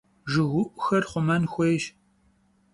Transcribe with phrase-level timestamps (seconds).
[0.29, 1.83] Jjıgıu'uxer xhumen xuêyş.